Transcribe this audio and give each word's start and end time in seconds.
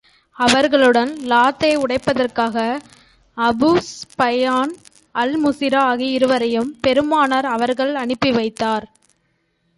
அவர்களுடன் 0.37 1.11
லாத்தை 1.31 1.71
உடைப்பதற்காக 1.75 2.57
அபூ 3.37 3.69
ஸுப்யான், 3.89 4.73
அல் 5.21 5.37
முசீரா 5.45 5.81
ஆகிய 5.91 6.17
இருவரையும் 6.17 6.69
பெருமானார் 6.81 7.47
அவர்கள் 7.55 7.93
அனுப்பி 7.95 8.31
வைத்தார்கள். 8.31 8.89